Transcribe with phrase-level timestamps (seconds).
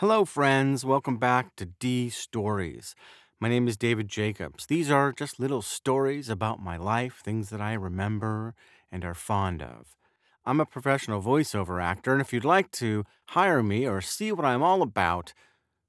[0.00, 0.84] Hello, friends.
[0.84, 2.94] Welcome back to D Stories.
[3.40, 4.66] My name is David Jacobs.
[4.66, 8.54] These are just little stories about my life, things that I remember
[8.92, 9.96] and are fond of.
[10.46, 14.44] I'm a professional voiceover actor, and if you'd like to hire me or see what
[14.44, 15.34] I'm all about,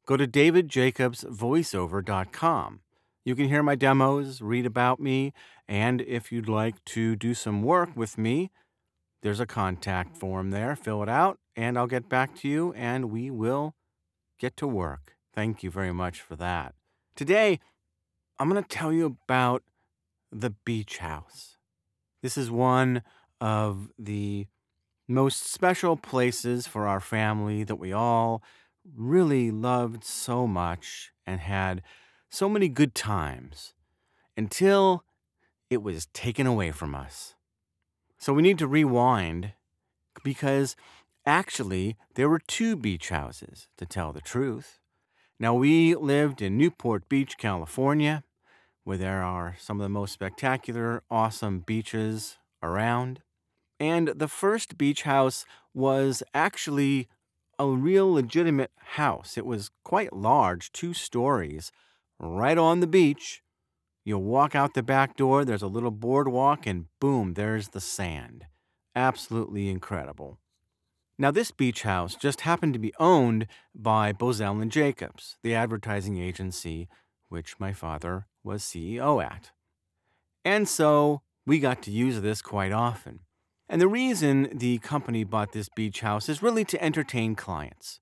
[0.08, 2.80] go to davidjacobsvoiceover.com.
[3.24, 5.34] You can hear my demos, read about me,
[5.68, 8.50] and if you'd like to do some work with me,
[9.22, 10.76] there's a contact form there.
[10.76, 13.76] Fill it out, and I'll get back to you, and we will
[14.40, 15.16] get to work.
[15.34, 16.74] Thank you very much for that.
[17.16, 17.60] Today,
[18.40, 19.64] I'm going to tell you about
[20.32, 21.58] the beach house.
[22.22, 23.04] This is one
[23.42, 24.48] of the
[25.08, 28.42] most special places for our family that we all
[28.96, 31.82] really loved so much and had
[32.30, 33.74] so many good times
[34.38, 35.04] until
[35.70, 37.36] it was taken away from us.
[38.18, 39.54] So we need to rewind
[40.24, 40.76] because
[41.30, 44.80] actually there were two beach houses, to tell the truth.
[45.40, 48.24] Now, we lived in Newport Beach, California,
[48.84, 53.22] where there are some of the most spectacular, awesome beaches around.
[53.80, 57.08] And the first beach house was actually
[57.58, 59.38] a real legitimate house.
[59.38, 61.72] It was quite large, two stories,
[62.20, 63.42] right on the beach.
[64.04, 68.46] You walk out the back door, there's a little boardwalk, and boom, there's the sand.
[68.96, 70.40] Absolutely incredible.
[71.22, 76.18] Now, this beach house just happened to be owned by Bozell and Jacobs, the advertising
[76.18, 76.88] agency
[77.28, 79.52] which my father was CEO at.
[80.46, 83.20] And so we got to use this quite often.
[83.68, 88.00] And the reason the company bought this beach house is really to entertain clients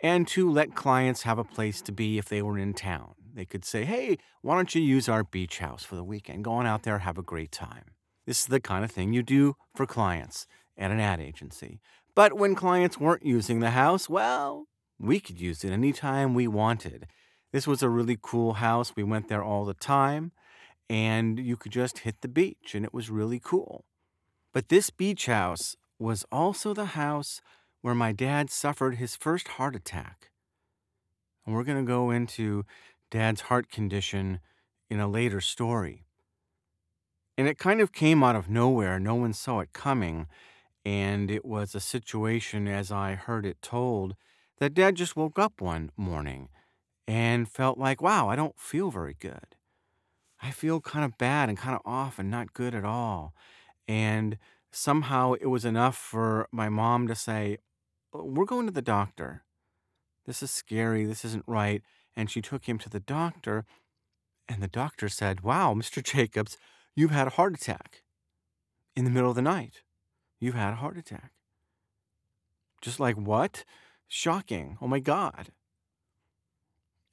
[0.00, 3.14] and to let clients have a place to be if they were in town.
[3.34, 6.44] They could say, hey, why don't you use our beach house for the weekend?
[6.44, 7.96] Go on out there, have a great time.
[8.24, 11.80] This is the kind of thing you do for clients at an ad agency.
[12.14, 14.66] But when clients weren't using the house, well,
[14.98, 17.06] we could use it anytime we wanted.
[17.52, 18.94] This was a really cool house.
[18.96, 20.32] We went there all the time,
[20.88, 23.84] and you could just hit the beach, and it was really cool.
[24.52, 27.40] But this beach house was also the house
[27.80, 30.30] where my dad suffered his first heart attack.
[31.44, 32.64] And we're going to go into
[33.10, 34.40] dad's heart condition
[34.88, 36.04] in a later story.
[37.36, 39.00] And it kind of came out of nowhere.
[39.00, 40.26] No one saw it coming.
[40.84, 44.16] And it was a situation, as I heard it told,
[44.58, 46.48] that dad just woke up one morning
[47.06, 49.56] and felt like, wow, I don't feel very good.
[50.40, 53.32] I feel kind of bad and kind of off and not good at all.
[53.86, 54.38] And
[54.72, 57.58] somehow it was enough for my mom to say,
[58.12, 59.44] oh, We're going to the doctor.
[60.26, 61.04] This is scary.
[61.04, 61.82] This isn't right.
[62.16, 63.64] And she took him to the doctor.
[64.48, 66.02] And the doctor said, Wow, Mr.
[66.12, 66.56] Jacobs,
[66.96, 68.02] you've had a heart attack
[68.96, 69.82] in the middle of the night.
[70.42, 71.30] You've had a heart attack.
[72.80, 73.64] Just like, what?
[74.08, 74.76] Shocking.
[74.82, 75.52] Oh my God.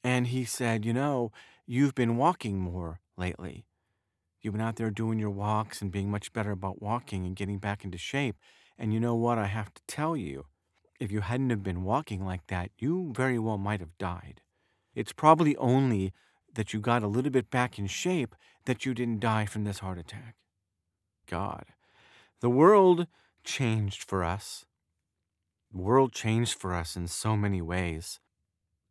[0.03, 1.31] And he said, You know,
[1.67, 3.67] you've been walking more lately.
[4.41, 7.59] You've been out there doing your walks and being much better about walking and getting
[7.59, 8.35] back into shape.
[8.79, 9.37] And you know what?
[9.37, 10.47] I have to tell you,
[10.99, 14.41] if you hadn't have been walking like that, you very well might have died.
[14.95, 16.13] It's probably only
[16.55, 18.33] that you got a little bit back in shape
[18.65, 20.33] that you didn't die from this heart attack.
[21.27, 21.65] God.
[22.41, 23.07] The world
[23.43, 24.65] changed for us.
[25.71, 28.19] The world changed for us in so many ways.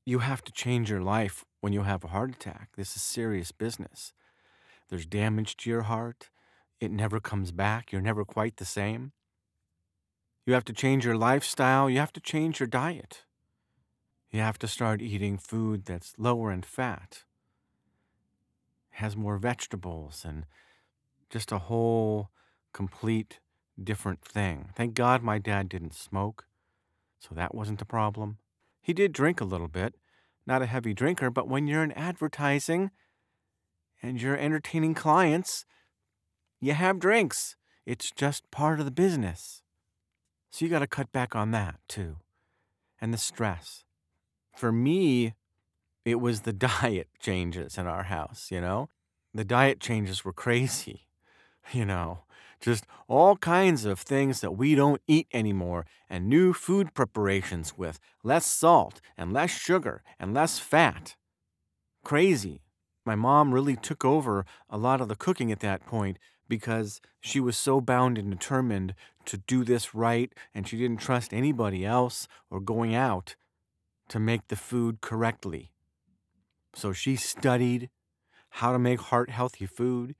[0.04, 2.70] You have to change your life when you have a heart attack.
[2.76, 4.12] This is serious business.
[4.88, 6.30] There's damage to your heart.
[6.80, 7.90] It never comes back.
[7.90, 9.12] You're never quite the same.
[10.46, 11.90] You have to change your lifestyle.
[11.90, 13.24] You have to change your diet.
[14.30, 17.24] You have to start eating food that's lower in fat,
[18.90, 20.44] has more vegetables, and
[21.30, 22.30] just a whole
[22.78, 23.40] complete
[23.82, 24.68] different thing.
[24.76, 26.46] Thank God my dad didn't smoke,
[27.18, 28.38] so that wasn't a problem.
[28.80, 29.96] He did drink a little bit,
[30.46, 32.92] not a heavy drinker, but when you're in advertising
[34.00, 35.66] and you're entertaining clients,
[36.60, 37.56] you have drinks.
[37.84, 39.64] It's just part of the business.
[40.48, 42.18] So you got to cut back on that too.
[43.00, 43.82] And the stress.
[44.56, 45.34] For me,
[46.04, 48.88] it was the diet changes in our house, you know?
[49.34, 51.08] The diet changes were crazy,
[51.72, 52.22] you know?
[52.60, 58.00] Just all kinds of things that we don't eat anymore, and new food preparations with
[58.24, 61.16] less salt and less sugar and less fat.
[62.04, 62.62] Crazy.
[63.06, 66.18] My mom really took over a lot of the cooking at that point
[66.48, 68.94] because she was so bound and determined
[69.26, 73.36] to do this right, and she didn't trust anybody else or going out
[74.08, 75.70] to make the food correctly.
[76.74, 77.90] So she studied
[78.50, 80.14] how to make heart healthy food,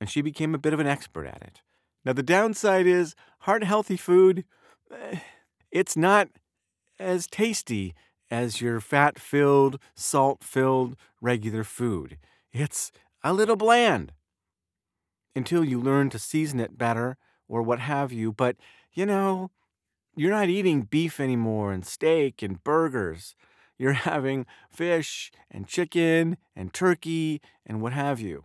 [0.00, 1.62] and she became a bit of an expert at it.
[2.04, 4.44] Now, the downside is heart healthy food,
[4.90, 5.18] eh,
[5.70, 6.28] it's not
[6.98, 7.94] as tasty
[8.30, 12.18] as your fat filled, salt filled regular food.
[12.52, 12.92] It's
[13.22, 14.12] a little bland
[15.34, 17.16] until you learn to season it better
[17.48, 18.32] or what have you.
[18.32, 18.56] But,
[18.92, 19.50] you know,
[20.16, 23.34] you're not eating beef anymore and steak and burgers.
[23.78, 28.44] You're having fish and chicken and turkey and what have you.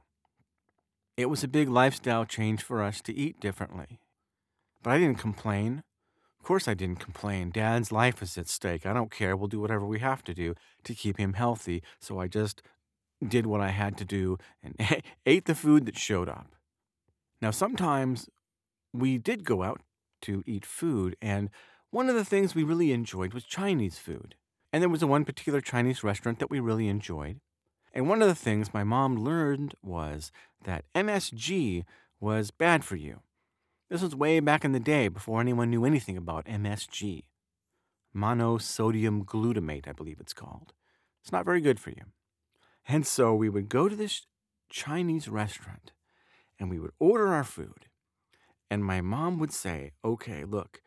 [1.18, 4.00] It was a big lifestyle change for us to eat differently.
[4.84, 5.84] But I didn't complain.
[6.40, 7.52] Of course, I didn't complain.
[7.52, 8.86] Dad's life is at stake.
[8.86, 9.36] I don't care.
[9.36, 11.82] We'll do whatever we have to do to keep him healthy.
[12.00, 12.62] So I just
[13.26, 14.76] did what I had to do and
[15.26, 16.48] ate the food that showed up.
[17.42, 18.30] Now, sometimes
[18.94, 19.82] we did go out
[20.24, 21.50] to eat food, and
[21.92, 24.36] one of the things we really enjoyed was Chinese food.
[24.74, 27.40] And there was one particular Chinese restaurant that we really enjoyed.
[27.96, 30.32] And one of the things my mom learned was
[30.66, 31.86] that MSG
[32.20, 33.22] was bad for you.
[33.90, 37.24] This was way back in the day before anyone knew anything about MSG.
[38.14, 40.74] Monosodium glutamate, I believe it's called.
[41.22, 42.04] It's not very good for you.
[42.88, 44.28] And so we would go to this
[44.70, 45.92] Chinese restaurant
[46.60, 47.88] and we would order our food.
[48.70, 50.82] And my mom would say, okay, look,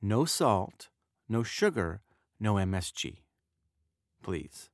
[0.00, 0.88] no salt,
[1.28, 2.02] no sugar,
[2.38, 3.18] no MSG.
[4.22, 4.69] Please.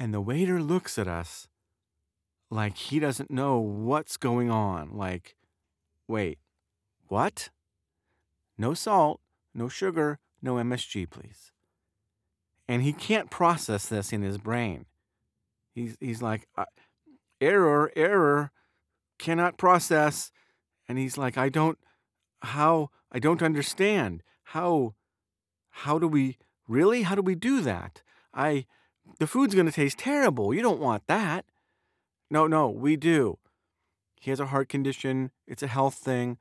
[0.00, 1.46] And the waiter looks at us
[2.50, 4.96] like he doesn't know what's going on.
[4.96, 5.36] Like,
[6.08, 6.38] wait,
[7.08, 7.50] what?
[8.56, 9.20] No salt,
[9.54, 11.52] no sugar, no MSG, please.
[12.66, 14.86] And he can't process this in his brain.
[15.74, 16.48] He's, he's like,
[17.38, 18.52] error, error,
[19.18, 20.32] cannot process.
[20.88, 21.78] And he's like, I don't,
[22.40, 24.22] how, I don't understand.
[24.44, 24.94] How,
[25.68, 27.02] how do we, really?
[27.02, 28.00] How do we do that?
[28.32, 28.64] I,
[29.18, 30.54] the food's going to taste terrible.
[30.54, 31.44] You don't want that.
[32.30, 33.38] No, no, we do.
[34.20, 35.30] He has a heart condition.
[35.46, 36.38] It's a health thing.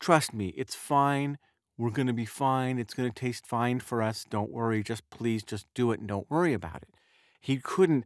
[0.00, 1.38] Trust me, it's fine.
[1.78, 2.78] We're going to be fine.
[2.78, 4.24] It's going to taste fine for us.
[4.28, 4.82] Don't worry.
[4.82, 6.88] Just please, just do it and don't worry about it.
[7.40, 8.04] He couldn't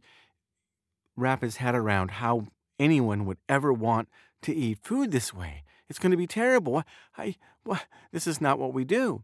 [1.15, 2.47] wrap his head around how
[2.79, 4.07] anyone would ever want
[4.43, 5.63] to eat food this way.
[5.89, 6.83] It's going to be terrible.
[7.17, 7.85] I, what?
[8.11, 9.23] This is not what we do.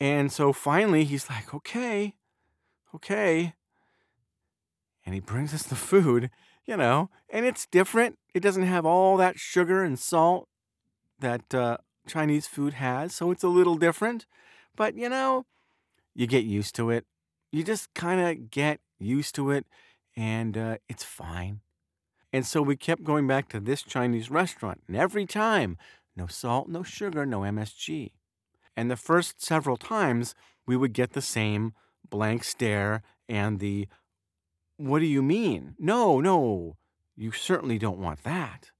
[0.00, 2.14] And so finally, he's like, okay,
[2.94, 3.54] okay.
[5.04, 6.30] And he brings us the food,
[6.64, 8.18] you know, and it's different.
[8.32, 10.48] It doesn't have all that sugar and salt
[11.20, 14.26] that uh, Chinese food has, so it's a little different.
[14.76, 15.46] But, you know,
[16.14, 17.04] you get used to it.
[17.52, 19.66] You just kind of get used to it,
[20.16, 21.60] and uh, it's fine.
[22.32, 25.76] And so we kept going back to this Chinese restaurant, and every time,
[26.16, 28.10] no salt, no sugar, no MSG.
[28.76, 30.34] And the first several times,
[30.66, 31.74] we would get the same
[32.08, 33.88] blank stare and the,
[34.76, 35.74] What do you mean?
[35.78, 36.76] No, no,
[37.16, 38.70] you certainly don't want that.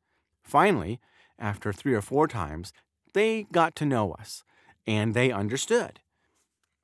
[0.42, 1.00] Finally,
[1.38, 2.72] after three or four times,
[3.12, 4.44] they got to know us
[4.86, 6.00] and they understood.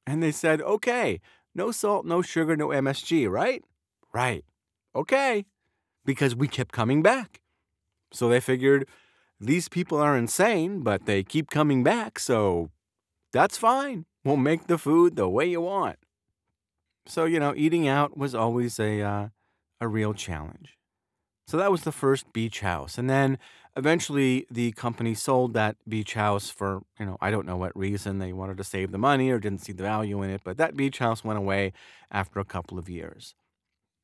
[0.07, 1.21] And they said, Okay,
[1.55, 3.63] no salt, no sugar, no MSG, right?
[4.13, 4.45] Right.
[4.95, 5.45] Okay
[6.05, 7.41] because we kept coming back.
[8.13, 8.89] So they figured
[9.39, 12.71] these people are insane, but they keep coming back, so
[13.33, 14.07] that's fine.
[14.25, 15.99] We'll make the food the way you want.
[17.07, 19.29] So, you know, eating out was always a, uh,
[19.81, 20.77] a real challenge.
[21.47, 22.99] So that was the first beach house.
[22.99, 23.39] And then
[23.77, 28.19] eventually the company sold that beach house for, you know, I don't know what reason.
[28.19, 30.77] They wanted to save the money or didn't see the value in it, but that
[30.77, 31.73] beach house went away
[32.11, 33.35] after a couple of years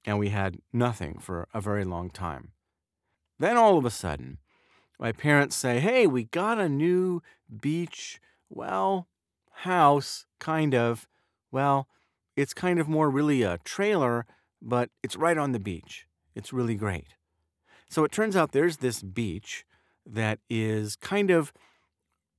[0.04, 2.52] and we had nothing for a very long time.
[3.38, 4.38] Then all of a sudden,
[4.98, 7.22] my parents say, Hey, we got a new
[7.60, 9.08] beach, well,
[9.50, 11.06] house, kind of.
[11.50, 11.88] Well,
[12.36, 14.26] it's kind of more really a trailer,
[14.60, 16.06] but it's right on the beach.
[16.34, 17.14] It's really great.
[17.88, 19.64] So it turns out there's this beach
[20.04, 21.52] that is kind of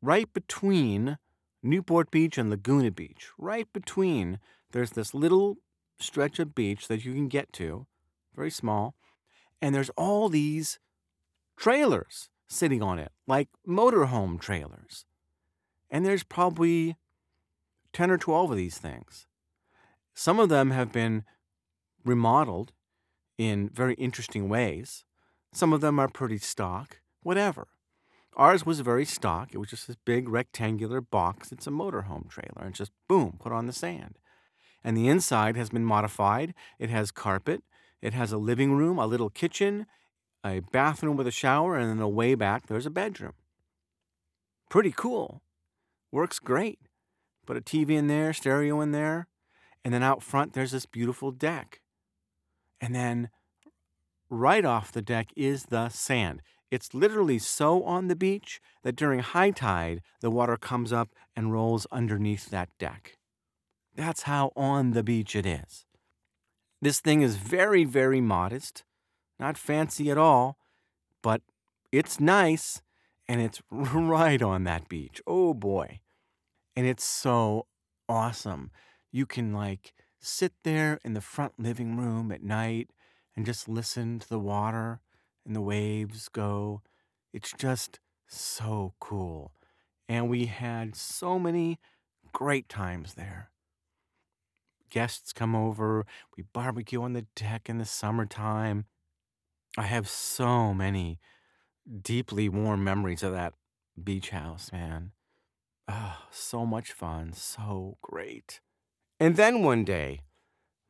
[0.01, 1.17] right between
[1.63, 3.29] Newport Beach and Laguna Beach.
[3.37, 4.39] Right between,
[4.71, 5.57] there's this little
[5.99, 7.87] stretch of beach that you can get to,
[8.35, 8.95] very small,
[9.61, 10.79] and there's all these
[11.57, 15.05] trailers sitting on it, like motorhome trailers.
[15.89, 16.97] And there's probably
[17.93, 19.25] 10 or 12 of these things.
[20.17, 21.23] Some of them have been
[22.03, 22.73] remodeled
[23.37, 25.05] in very interesting ways.
[25.53, 27.67] Some of them are pretty stock, whatever.
[28.35, 29.49] Ours was very stock.
[29.53, 31.51] It was just this big rectangular box.
[31.51, 34.19] It's a motorhome trailer and just boom, put on the sand
[34.87, 36.53] and the inside has been modified.
[36.79, 37.61] It has carpet,
[38.01, 39.85] it has a living room, a little kitchen,
[40.45, 43.33] a bathroom with a shower, and then away back there's a bedroom.
[44.69, 45.41] Pretty cool.
[46.09, 46.79] Works great.
[47.45, 49.27] Put a TV in there, stereo in there,
[49.87, 51.79] and then out front there's this beautiful deck.
[52.81, 53.29] And then
[54.29, 56.41] right off the deck is the sand.
[56.69, 61.53] It's literally so on the beach that during high tide, the water comes up and
[61.53, 63.17] rolls underneath that deck
[63.95, 65.85] That's how on the beach it is.
[66.81, 68.83] This thing is very, very modest,
[69.39, 70.57] not fancy at all,
[71.23, 71.41] but
[71.93, 72.81] it's nice
[73.25, 75.21] and it's right on that beach.
[75.25, 76.01] Oh boy.
[76.75, 77.67] And it's so
[78.09, 78.69] awesome.
[79.11, 82.89] You can like sit there in the front living room at night
[83.35, 84.99] and just listen to the water
[85.45, 86.81] and the waves go.
[87.33, 89.53] It's just so cool.
[90.09, 91.79] And we had so many
[92.33, 93.51] great times there.
[94.89, 98.85] Guests come over, we barbecue on the deck in the summertime.
[99.77, 101.19] I have so many
[102.01, 103.53] deeply warm memories of that
[104.01, 105.11] beach house, man.
[105.87, 108.61] Oh, so much fun, so great.
[109.19, 110.21] And then one day,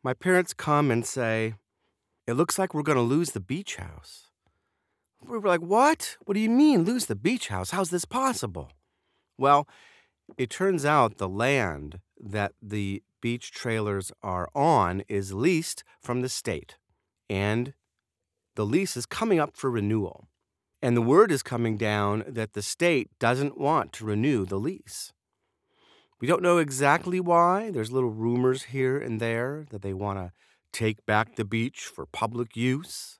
[0.03, 1.55] my parents come and say,
[2.25, 4.27] It looks like we're going to lose the beach house.
[5.25, 6.17] We were like, What?
[6.25, 7.71] What do you mean, lose the beach house?
[7.71, 8.71] How's this possible?
[9.37, 9.67] Well,
[10.37, 16.29] it turns out the land that the beach trailers are on is leased from the
[16.29, 16.75] state,
[17.29, 17.73] and
[18.55, 20.27] the lease is coming up for renewal.
[20.81, 25.13] And the word is coming down that the state doesn't want to renew the lease.
[26.19, 27.69] We don't know exactly why.
[27.69, 30.31] There's little rumors here and there that they want to
[30.73, 33.19] take back the beach for public use.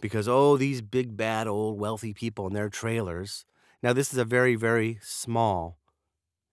[0.00, 3.46] Because, oh, these big, bad, old, wealthy people and their trailers.
[3.82, 5.78] Now, this is a very, very small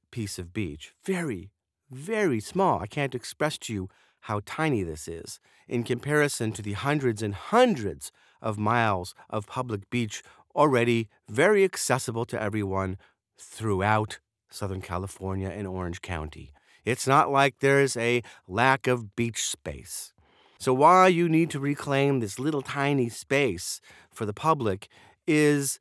[0.09, 0.93] piece of beach.
[1.05, 1.51] Very,
[1.89, 2.79] very small.
[2.79, 3.89] I can't express to you
[4.21, 9.89] how tiny this is in comparison to the hundreds and hundreds of miles of public
[9.89, 10.23] beach
[10.55, 12.97] already very accessible to everyone
[13.37, 14.19] throughout
[14.51, 16.53] Southern California and Orange County.
[16.85, 20.13] It's not like there's a lack of beach space.
[20.59, 23.81] So, why you need to reclaim this little tiny space
[24.11, 24.87] for the public
[25.25, 25.79] is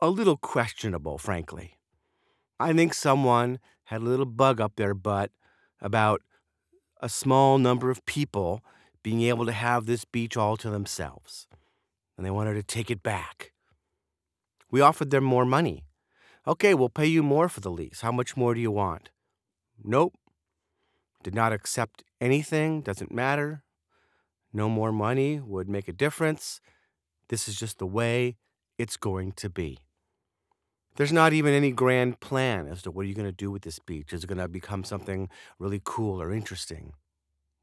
[0.00, 1.76] a little questionable, frankly.
[2.58, 5.30] I think someone had a little bug up their butt
[5.80, 6.22] about
[7.00, 8.62] a small number of people
[9.02, 11.46] being able to have this beach all to themselves
[12.16, 13.52] and they wanted to take it back.
[14.70, 15.84] We offered them more money.
[16.46, 18.02] Okay, we'll pay you more for the lease.
[18.02, 19.10] How much more do you want?
[19.82, 20.14] Nope.
[21.22, 23.62] Did not accept anything, doesn't matter.
[24.52, 26.60] No more money would make a difference.
[27.28, 28.36] This is just the way
[28.78, 29.78] it's going to be.
[30.96, 33.62] There's not even any grand plan as to what are you going to do with
[33.62, 34.12] this beach.
[34.12, 36.92] Is it going to become something really cool or interesting?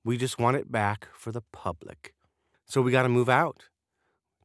[0.04, 2.14] We just want it back for the public.
[2.66, 3.64] So we got to move out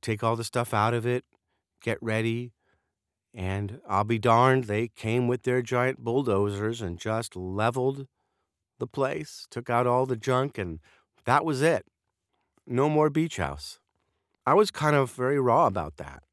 [0.00, 1.24] take all the stuff out of it,
[1.82, 2.52] get ready.
[3.38, 8.08] And I'll be darned, they came with their giant bulldozers and just leveled
[8.80, 10.80] the place, took out all the junk, and
[11.24, 11.86] that was it.
[12.66, 13.78] No more beach house.
[14.44, 16.24] I was kind of very raw about that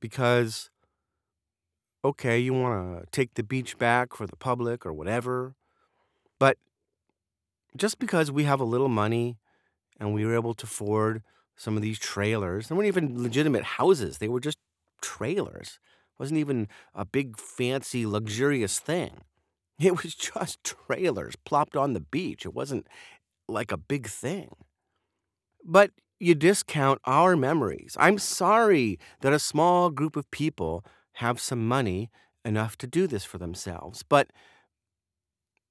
[0.00, 0.70] because,
[2.02, 5.54] okay, you want to take the beach back for the public or whatever,
[6.38, 6.56] but
[7.76, 9.36] just because we have a little money
[10.00, 11.22] and we were able to afford
[11.56, 12.68] some of these trailers.
[12.68, 14.56] They weren't even legitimate houses, they were just
[15.00, 15.78] trailers.
[16.12, 19.20] It wasn't even a big, fancy, luxurious thing.
[19.80, 22.44] It was just trailers plopped on the beach.
[22.44, 22.88] It wasn't
[23.46, 24.50] like a big thing.
[25.64, 27.96] But you discount our memories.
[28.00, 32.10] I'm sorry that a small group of people have some money
[32.44, 34.02] enough to do this for themselves.
[34.02, 34.32] But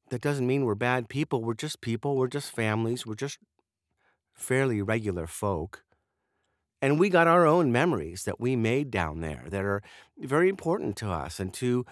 [0.09, 1.43] that doesn't mean we're bad people.
[1.43, 2.15] We're just people.
[2.15, 3.05] We're just families.
[3.05, 3.39] We're just
[4.33, 5.83] fairly regular folk.
[6.81, 9.81] And we got our own memories that we made down there that are
[10.17, 11.85] very important to us and to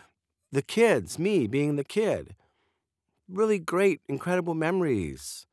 [0.51, 2.35] the kids, me being the kid.
[3.27, 5.47] Really great, incredible memories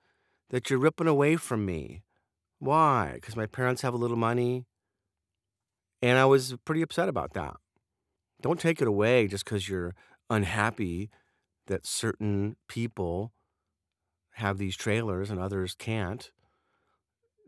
[0.50, 2.02] that you're ripping away from me.
[2.58, 3.12] Why?
[3.14, 4.66] Because my parents have a little money.
[6.02, 7.56] And I was pretty upset about that.
[8.42, 9.94] Don't take it away just because you're
[10.28, 11.10] unhappy
[11.68, 13.32] that certain people
[14.32, 16.30] have these trailers and others can't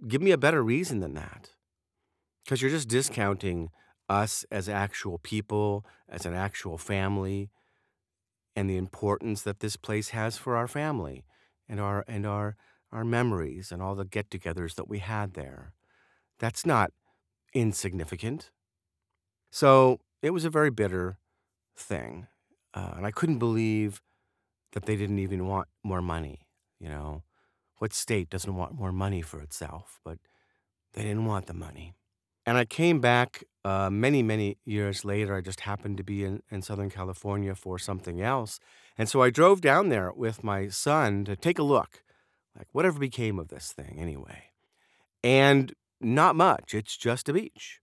[0.06, 1.53] give me a better reason than that.
[2.44, 3.70] Because you're just discounting
[4.08, 7.50] us as actual people, as an actual family,
[8.54, 11.24] and the importance that this place has for our family
[11.68, 12.56] and our and our
[12.92, 15.72] our memories and all the get-togethers that we had there.
[16.38, 16.92] That's not
[17.52, 18.50] insignificant.
[19.50, 21.18] So it was a very bitter
[21.76, 22.28] thing,
[22.74, 24.00] uh, and I couldn't believe
[24.72, 26.46] that they didn't even want more money.
[26.78, 27.22] You know,
[27.78, 30.00] what state doesn't want more money for itself?
[30.04, 30.18] But
[30.92, 31.94] they didn't want the money.
[32.46, 35.34] And I came back uh, many, many years later.
[35.34, 38.60] I just happened to be in, in Southern California for something else.
[38.98, 42.02] And so I drove down there with my son to take a look.
[42.56, 44.44] Like, whatever became of this thing anyway?
[45.22, 46.74] And not much.
[46.74, 47.80] It's just a beach.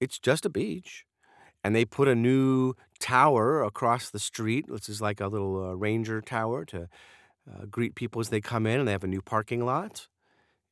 [0.00, 1.04] It's just a beach.
[1.64, 4.66] and they put a new tower across the street.
[4.68, 6.88] This is like a little uh, ranger tower to
[7.50, 10.08] uh, greet people as they come in, and they have a new parking lot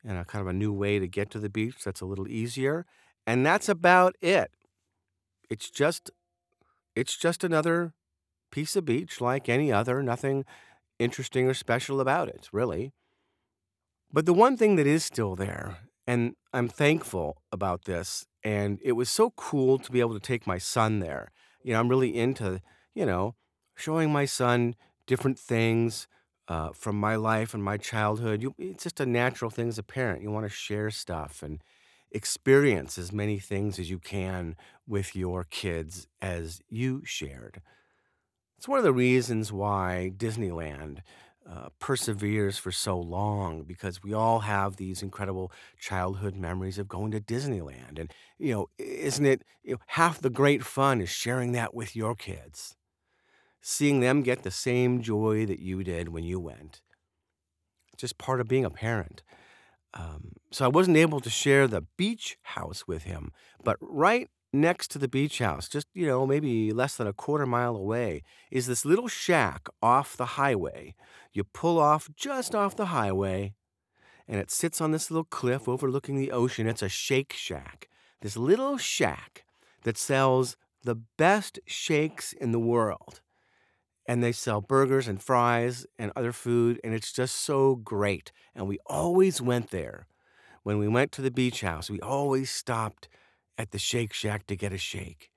[0.05, 2.29] and a kind of a new way to get to the beach that's a little
[2.29, 2.87] easier.
[3.27, 4.51] And that's about it.
[5.49, 6.11] It's just
[6.95, 7.95] it's just another
[8.51, 10.45] piece of beach like any other, nothing
[10.99, 12.93] interesting or special about it, really.
[14.13, 18.93] But the one thing that is still there, and I'm thankful about this, and it
[18.93, 21.31] was so cool to be able to take my son there.
[21.63, 22.61] You know, I'm really into,
[22.95, 23.37] you know,
[23.75, 24.75] showing my son
[25.07, 26.07] different things
[26.49, 28.43] uh, from my life and my childhood.
[28.43, 30.23] You, it's just a natural thing as a parent.
[30.23, 31.63] You want to share stuff and
[32.11, 34.57] experience as many things as you can
[34.87, 37.63] with your kids as you shared.
[38.59, 41.01] It's one of the reasons why Disneyland
[41.49, 47.11] uh, perseveres for so long because we all have these incredible childhood memories of going
[47.13, 47.99] to Disneyland.
[47.99, 51.97] And, you know, isn't it you know, half the great fun is sharing that with
[51.97, 52.77] your kids,
[53.63, 56.83] seeing them get the same joy that you did when you went.
[57.97, 59.23] Just part of being a parent.
[59.95, 63.31] Um, so I wasn't able to share the beach house with him,
[63.63, 67.47] but right next to the beach house, just, you know, maybe less than a quarter
[67.47, 70.95] mile away, is this little shack off the highway.
[71.33, 73.55] You pull off just off the highway,
[74.27, 76.67] and it sits on this little cliff overlooking the ocean.
[76.67, 77.89] It's a Shake Shack,
[78.21, 79.45] this little shack
[79.85, 83.21] that sells the best shakes in the world.
[84.07, 88.33] And they sell burgers and fries and other food, and it's just so great.
[88.55, 90.07] And we always went there.
[90.65, 93.09] When we went to the beach house, we always stopped
[93.59, 95.31] at the Shake Shack to get a shake.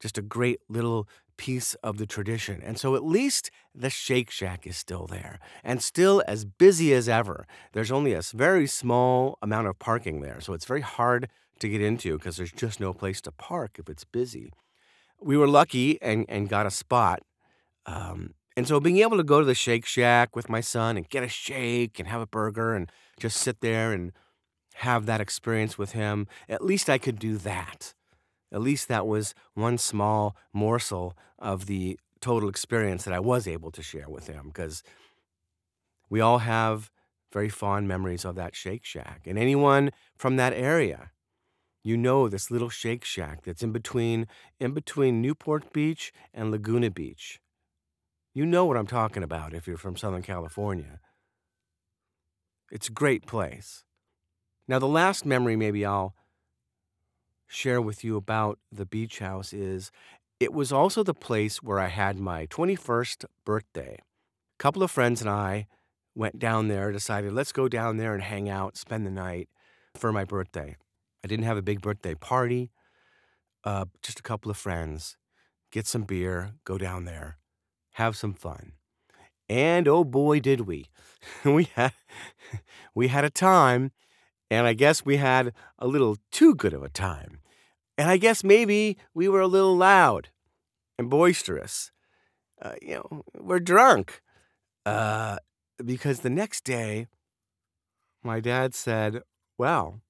[0.00, 2.62] Just a great little piece of the tradition.
[2.62, 7.08] And so at least the Shake Shack is still there and still as busy as
[7.08, 7.46] ever.
[7.72, 11.28] There's only a very small amount of parking there, so it's very hard
[11.60, 14.50] to get into because there's just no place to park if it's busy.
[15.20, 17.22] We were lucky and, and got a spot.
[17.86, 21.08] Um, and so being able to go to the Shake Shack with my son and
[21.08, 24.12] get a shake and have a burger and just sit there and
[24.76, 27.94] have that experience with him, at least I could do that.
[28.52, 33.70] At least that was one small morsel of the total experience that I was able
[33.72, 34.82] to share with him because
[36.08, 36.90] we all have
[37.32, 39.22] very fond memories of that Shake Shack.
[39.26, 41.10] And anyone from that area,
[41.82, 44.26] you know this little Shake Shack that's in between
[44.58, 47.40] in between Newport Beach and Laguna Beach.
[48.36, 51.00] You know what I'm talking about if you're from Southern California.
[52.70, 53.82] It's a great place.
[54.68, 56.14] Now, the last memory maybe I'll
[57.46, 59.90] share with you about the beach house is
[60.38, 64.00] it was also the place where I had my 21st birthday.
[64.00, 65.66] A couple of friends and I
[66.14, 69.48] went down there, decided let's go down there and hang out, spend the night
[69.94, 70.76] for my birthday.
[71.24, 72.70] I didn't have a big birthday party,
[73.64, 75.16] uh, just a couple of friends,
[75.72, 77.38] get some beer, go down there,
[77.96, 78.72] have some fun.
[79.48, 80.86] And oh boy, did we.
[81.44, 81.92] we had
[82.94, 83.90] we had a time
[84.50, 87.40] and I guess we had a little too good of a time.
[87.98, 90.28] And I guess maybe we were a little loud
[90.98, 91.90] and boisterous.
[92.60, 94.22] Uh, you know, we're drunk.
[94.84, 95.38] Uh,
[95.84, 97.06] because the next day,
[98.22, 99.22] my dad said,
[99.56, 100.02] Well,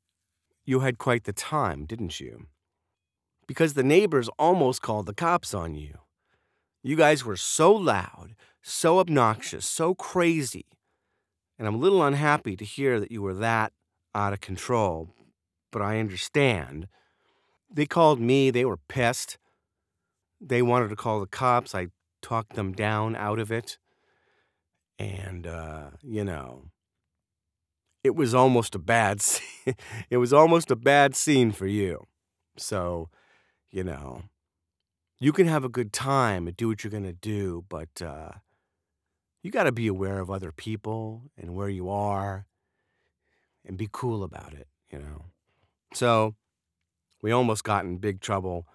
[0.65, 2.47] you had quite the time, didn't you?
[3.47, 5.99] Because the neighbors almost called the cops on you.
[6.87, 10.67] You guys were so loud, so obnoxious, so crazy.
[11.59, 13.73] And I'm a little unhappy to hear that you were that
[14.15, 15.09] out of control,
[15.73, 16.87] but I understand.
[17.69, 19.37] They called me, they were pissed.
[20.41, 21.75] They wanted to call the cops.
[21.75, 21.89] I
[22.23, 23.79] talked them down out of it.
[24.97, 26.67] And, uh, you know,
[28.05, 29.25] it was almost a bad
[30.09, 32.07] it was almost a bad scene for you.
[32.57, 33.09] So,
[33.73, 34.23] you know,
[35.19, 38.33] you can have a good time and do what you're going to do, but uh,
[39.43, 42.47] you got to be aware of other people and where you are
[43.65, 45.27] and be cool about it, you know.
[45.95, 46.35] So
[47.23, 48.67] we almost got in big trouble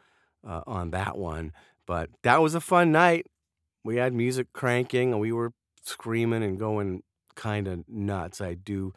[0.48, 1.52] uh, on that one,
[1.86, 3.28] but that was a fun night.
[3.84, 7.04] We had music cranking and we were screaming and going
[7.36, 8.42] kind of nuts.
[8.42, 8.94] I do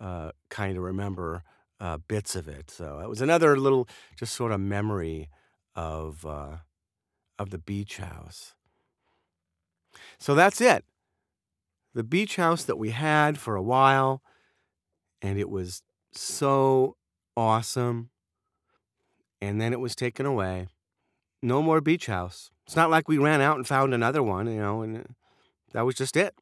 [0.00, 1.42] uh, kind of remember
[1.80, 2.70] uh, bits of it.
[2.70, 5.28] So it was another little, just sort of memory
[5.74, 6.56] of uh,
[7.38, 8.54] of the beach house.
[10.18, 10.84] So that's it.
[11.94, 14.22] The beach house that we had for a while
[15.22, 16.96] and it was so
[17.36, 18.10] awesome.
[19.40, 20.68] And then it was taken away.
[21.42, 22.50] No more beach house.
[22.66, 25.02] It's not like we ran out and found another one, you know, and uh,
[25.72, 26.34] that was just it.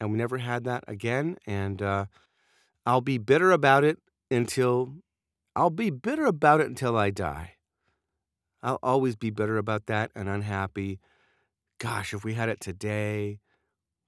[0.00, 1.36] And we never had that again.
[1.46, 2.06] And uh,
[2.84, 3.98] I'll be bitter about it
[4.30, 4.94] until
[5.54, 7.53] I'll be bitter about it until I die.
[8.64, 10.98] I'll always be bitter about that and unhappy.
[11.78, 13.40] Gosh, if we had it today,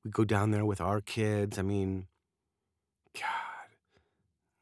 [0.03, 1.59] we'd go down there with our kids.
[1.59, 2.07] I mean,
[3.14, 3.77] God,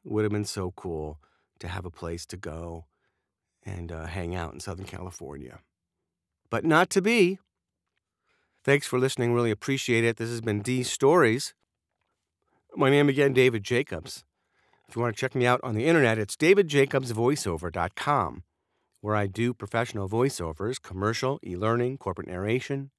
[0.03, 1.19] it would have been so cool
[1.59, 2.85] to have a place to go
[3.65, 5.59] and uh, hang out in Southern California.
[6.49, 7.39] But not to be.
[8.63, 9.33] Thanks for listening.
[9.33, 10.17] Really appreciate it.
[10.17, 11.53] This has been D Stories.
[12.75, 14.25] My name again, David Jacobs.
[14.89, 18.43] If you want to check me out on the internet, it's davidjacobsvoiceover.com,
[19.05, 22.89] where I do professional voiceovers, commercial, e learning, corporate narration.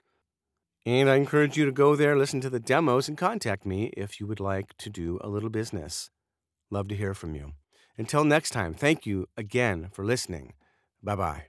[0.87, 4.21] And I encourage you to go there, listen to the demos, and contact me if
[4.21, 6.11] you would like to do a little business.
[6.71, 7.55] Love to hear from you.
[7.99, 10.53] Until next time, thank you again for listening.
[11.03, 11.47] Bye bye.